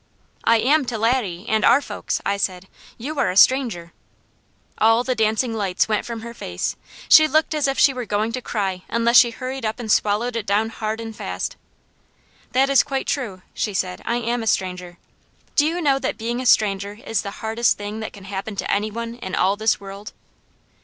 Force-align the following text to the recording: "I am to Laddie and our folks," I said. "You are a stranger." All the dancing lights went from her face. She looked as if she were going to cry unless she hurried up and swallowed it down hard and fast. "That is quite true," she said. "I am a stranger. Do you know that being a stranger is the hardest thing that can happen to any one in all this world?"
"I 0.45 0.57
am 0.57 0.83
to 0.85 0.97
Laddie 0.97 1.45
and 1.47 1.63
our 1.63 1.79
folks," 1.79 2.21
I 2.25 2.35
said. 2.35 2.67
"You 2.97 3.19
are 3.19 3.29
a 3.29 3.37
stranger." 3.37 3.93
All 4.79 5.03
the 5.03 5.13
dancing 5.13 5.53
lights 5.53 5.87
went 5.87 6.07
from 6.07 6.21
her 6.21 6.33
face. 6.33 6.75
She 7.07 7.27
looked 7.27 7.53
as 7.53 7.67
if 7.67 7.77
she 7.77 7.93
were 7.93 8.07
going 8.07 8.31
to 8.31 8.41
cry 8.41 8.81
unless 8.89 9.17
she 9.17 9.29
hurried 9.29 9.63
up 9.63 9.79
and 9.79 9.91
swallowed 9.91 10.35
it 10.35 10.47
down 10.47 10.69
hard 10.69 10.99
and 10.99 11.15
fast. 11.15 11.55
"That 12.53 12.67
is 12.67 12.81
quite 12.81 13.05
true," 13.05 13.43
she 13.53 13.75
said. 13.75 14.01
"I 14.03 14.15
am 14.15 14.41
a 14.41 14.47
stranger. 14.47 14.97
Do 15.55 15.67
you 15.67 15.79
know 15.83 15.99
that 15.99 16.17
being 16.17 16.41
a 16.41 16.47
stranger 16.47 16.93
is 17.05 17.21
the 17.21 17.29
hardest 17.45 17.77
thing 17.77 17.99
that 17.99 18.11
can 18.11 18.23
happen 18.23 18.55
to 18.55 18.71
any 18.71 18.89
one 18.89 19.13
in 19.17 19.35
all 19.35 19.55
this 19.55 19.79
world?" 19.79 20.13